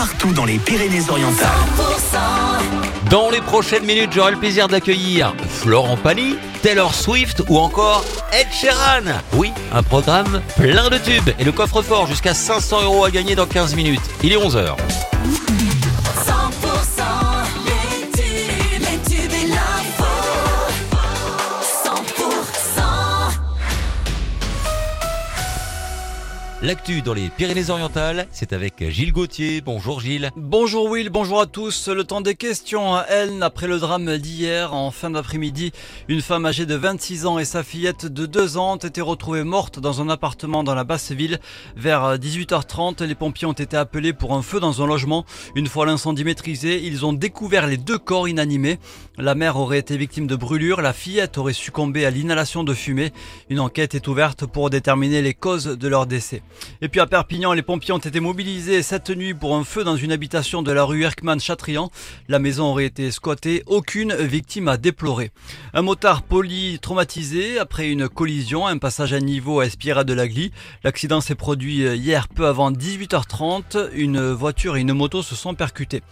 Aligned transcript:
partout 0.00 0.32
dans 0.32 0.46
les 0.46 0.56
Pyrénées-Orientales. 0.56 1.46
Dans 3.10 3.28
les 3.28 3.42
prochaines 3.42 3.84
minutes, 3.84 4.12
j'aurai 4.14 4.30
le 4.30 4.38
plaisir 4.38 4.66
d'accueillir 4.66 5.34
Florent 5.46 5.98
Pagny, 5.98 6.36
Taylor 6.62 6.94
Swift 6.94 7.42
ou 7.50 7.58
encore 7.58 8.02
Ed 8.32 8.46
Sheeran. 8.50 9.12
Oui, 9.34 9.52
un 9.74 9.82
programme 9.82 10.40
plein 10.56 10.88
de 10.88 10.96
tubes 10.96 11.34
et 11.38 11.44
le 11.44 11.52
coffre-fort 11.52 12.06
jusqu'à 12.06 12.32
500 12.32 12.84
euros 12.84 13.04
à 13.04 13.10
gagner 13.10 13.34
dans 13.34 13.44
15 13.44 13.74
minutes. 13.74 14.00
Il 14.22 14.32
est 14.32 14.38
11h. 14.38 14.74
L'actu 26.62 27.00
dans 27.00 27.14
les 27.14 27.30
Pyrénées-Orientales, 27.30 28.26
c'est 28.32 28.52
avec 28.52 28.86
Gilles 28.90 29.14
Gauthier. 29.14 29.62
Bonjour 29.62 29.98
Gilles. 29.98 30.30
Bonjour 30.36 30.90
Will, 30.90 31.08
bonjour 31.08 31.40
à 31.40 31.46
tous. 31.46 31.88
Le 31.88 32.04
temps 32.04 32.20
des 32.20 32.34
questions 32.34 32.94
à 32.94 33.04
Elne 33.08 33.42
après 33.42 33.66
le 33.66 33.78
drame 33.78 34.18
d'hier 34.18 34.74
en 34.74 34.90
fin 34.90 35.08
d'après-midi. 35.08 35.72
Une 36.08 36.20
femme 36.20 36.44
âgée 36.44 36.66
de 36.66 36.74
26 36.74 37.24
ans 37.24 37.38
et 37.38 37.46
sa 37.46 37.62
fillette 37.62 38.04
de 38.04 38.26
2 38.26 38.58
ans 38.58 38.74
ont 38.74 38.76
été 38.76 39.00
retrouvées 39.00 39.42
mortes 39.42 39.80
dans 39.80 40.02
un 40.02 40.10
appartement 40.10 40.62
dans 40.62 40.74
la 40.74 40.84
basse 40.84 41.12
ville. 41.12 41.38
Vers 41.76 42.18
18h30, 42.18 43.04
les 43.04 43.14
pompiers 43.14 43.46
ont 43.46 43.52
été 43.52 43.78
appelés 43.78 44.12
pour 44.12 44.34
un 44.34 44.42
feu 44.42 44.60
dans 44.60 44.82
un 44.82 44.86
logement. 44.86 45.24
Une 45.54 45.66
fois 45.66 45.86
l'incendie 45.86 46.24
maîtrisé, 46.24 46.84
ils 46.84 47.06
ont 47.06 47.14
découvert 47.14 47.68
les 47.68 47.78
deux 47.78 47.98
corps 47.98 48.28
inanimés. 48.28 48.78
La 49.16 49.34
mère 49.34 49.56
aurait 49.56 49.78
été 49.78 49.96
victime 49.96 50.26
de 50.26 50.36
brûlures, 50.36 50.82
la 50.82 50.92
fillette 50.92 51.38
aurait 51.38 51.54
succombé 51.54 52.04
à 52.04 52.10
l'inhalation 52.10 52.64
de 52.64 52.74
fumée. 52.74 53.14
Une 53.48 53.60
enquête 53.60 53.94
est 53.94 54.08
ouverte 54.08 54.44
pour 54.44 54.68
déterminer 54.68 55.22
les 55.22 55.32
causes 55.32 55.64
de 55.64 55.88
leur 55.88 56.04
décès. 56.04 56.42
Et 56.82 56.88
puis 56.88 57.00
à 57.00 57.06
Perpignan, 57.06 57.52
les 57.52 57.62
pompiers 57.62 57.92
ont 57.92 57.98
été 57.98 58.20
mobilisés 58.20 58.82
cette 58.82 59.10
nuit 59.10 59.34
pour 59.34 59.56
un 59.56 59.64
feu 59.64 59.84
dans 59.84 59.96
une 59.96 60.12
habitation 60.12 60.62
de 60.62 60.72
la 60.72 60.84
rue 60.84 61.04
Erkman-Chatrian. 61.04 61.90
La 62.28 62.38
maison 62.38 62.66
aurait 62.66 62.86
été 62.86 63.10
squattée, 63.10 63.62
aucune 63.66 64.14
victime 64.14 64.68
à 64.68 64.76
déplorer. 64.76 65.30
Un 65.74 65.82
motard 65.82 66.22
polytraumatisé 66.22 67.58
après 67.58 67.90
une 67.90 68.08
collision, 68.08 68.66
un 68.66 68.78
passage 68.78 69.12
à 69.12 69.20
niveau 69.20 69.60
à 69.60 69.66
Espira 69.66 70.04
de 70.04 70.12
Lagly. 70.12 70.52
L'accident 70.84 71.20
s'est 71.20 71.34
produit 71.34 71.82
hier 71.96 72.28
peu 72.28 72.46
avant 72.46 72.70
18h30. 72.70 73.90
Une 73.94 74.32
voiture 74.32 74.76
et 74.76 74.80
une 74.80 74.92
moto 74.92 75.22
se 75.22 75.34
sont 75.34 75.54
percutées. 75.54 76.02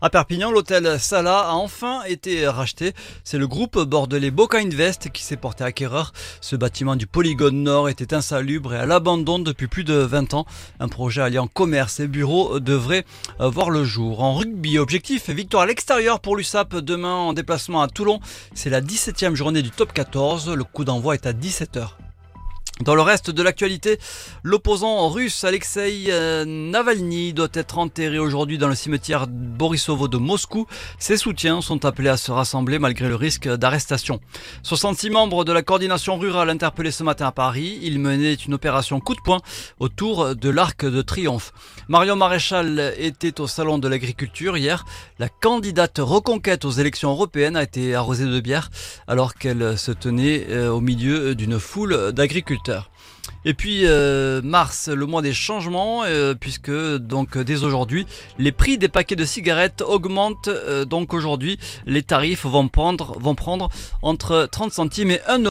À 0.00 0.10
Perpignan, 0.10 0.52
l'hôtel 0.52 1.00
Sala 1.00 1.40
a 1.40 1.52
enfin 1.54 2.04
été 2.04 2.46
racheté. 2.46 2.92
C'est 3.24 3.36
le 3.36 3.48
groupe 3.48 3.80
bordelais 3.80 4.30
Boca 4.30 4.58
Invest 4.58 5.10
qui 5.10 5.24
s'est 5.24 5.36
porté 5.36 5.64
acquéreur. 5.64 6.12
Ce 6.40 6.54
bâtiment 6.54 6.94
du 6.94 7.08
Polygone 7.08 7.64
Nord 7.64 7.88
était 7.88 8.14
insalubre 8.14 8.74
et 8.74 8.78
à 8.78 8.86
l'abandon 8.86 9.40
depuis 9.40 9.66
plus 9.66 9.82
de 9.82 9.87
20 9.94 10.34
ans. 10.34 10.46
Un 10.80 10.88
projet 10.88 11.22
alliant 11.22 11.46
commerce 11.46 12.00
et 12.00 12.08
bureaux 12.08 12.60
devrait 12.60 13.04
euh, 13.40 13.48
voir 13.48 13.70
le 13.70 13.84
jour. 13.84 14.22
En 14.22 14.34
rugby, 14.34 14.78
objectif 14.78 15.30
victoire 15.30 15.64
à 15.64 15.66
l'extérieur 15.66 16.20
pour 16.20 16.36
l'USAP 16.36 16.76
demain 16.76 17.14
en 17.14 17.32
déplacement 17.32 17.82
à 17.82 17.88
Toulon. 17.88 18.20
C'est 18.54 18.70
la 18.70 18.80
17e 18.80 19.34
journée 19.34 19.62
du 19.62 19.70
top 19.70 19.92
14. 19.92 20.50
Le 20.50 20.64
coup 20.64 20.84
d'envoi 20.84 21.14
est 21.14 21.26
à 21.26 21.32
17h. 21.32 22.07
Dans 22.84 22.94
le 22.94 23.02
reste 23.02 23.30
de 23.32 23.42
l'actualité, 23.42 23.98
l'opposant 24.44 25.08
russe 25.08 25.42
Alexei 25.42 26.04
euh, 26.10 26.44
Navalny 26.44 27.32
doit 27.32 27.48
être 27.52 27.78
enterré 27.78 28.20
aujourd'hui 28.20 28.56
dans 28.56 28.68
le 28.68 28.76
cimetière 28.76 29.26
Borisovo 29.26 30.06
de 30.06 30.16
Moscou. 30.16 30.66
Ses 31.00 31.16
soutiens 31.16 31.60
sont 31.60 31.84
appelés 31.84 32.08
à 32.08 32.16
se 32.16 32.30
rassembler 32.30 32.78
malgré 32.78 33.08
le 33.08 33.16
risque 33.16 33.48
d'arrestation. 33.48 34.20
66 34.62 35.10
membres 35.10 35.44
de 35.44 35.50
la 35.52 35.62
coordination 35.62 36.18
rurale 36.18 36.50
interpellés 36.50 36.92
ce 36.92 37.02
matin 37.02 37.26
à 37.26 37.32
Paris. 37.32 37.80
Ils 37.82 37.98
menaient 37.98 38.34
une 38.34 38.54
opération 38.54 39.00
coup 39.00 39.16
de 39.16 39.22
poing 39.22 39.40
autour 39.80 40.36
de 40.36 40.48
l'Arc 40.48 40.84
de 40.84 41.02
Triomphe. 41.02 41.52
Marion 41.88 42.14
Maréchal 42.14 42.94
était 42.96 43.40
au 43.40 43.48
salon 43.48 43.78
de 43.78 43.88
l'agriculture 43.88 44.56
hier. 44.56 44.84
La 45.18 45.28
candidate 45.28 45.98
reconquête 45.98 46.64
aux 46.64 46.70
élections 46.70 47.10
européennes 47.10 47.56
a 47.56 47.64
été 47.64 47.96
arrosée 47.96 48.26
de 48.26 48.40
bière 48.40 48.70
alors 49.08 49.34
qu'elle 49.34 49.76
se 49.76 49.90
tenait 49.90 50.46
euh, 50.50 50.70
au 50.70 50.80
milieu 50.80 51.34
d'une 51.34 51.58
foule 51.58 52.12
d'agriculteurs. 52.12 52.67
Et 53.44 53.54
puis 53.54 53.82
euh, 53.84 54.40
mars, 54.42 54.88
le 54.88 55.06
mois 55.06 55.22
des 55.22 55.32
changements, 55.32 56.02
euh, 56.04 56.34
puisque 56.34 56.70
donc 56.70 57.38
dès 57.38 57.62
aujourd'hui, 57.62 58.06
les 58.38 58.52
prix 58.52 58.78
des 58.78 58.88
paquets 58.88 59.16
de 59.16 59.24
cigarettes 59.24 59.82
augmentent. 59.82 60.48
Euh, 60.48 60.84
donc 60.84 61.14
aujourd'hui, 61.14 61.58
les 61.86 62.02
tarifs 62.02 62.44
vont 62.44 62.68
prendre, 62.68 63.18
vont 63.18 63.34
prendre 63.34 63.68
entre 64.02 64.48
30 64.50 64.72
centimes 64.72 65.10
et 65.10 65.20
1 65.26 65.44
euro. 65.44 65.46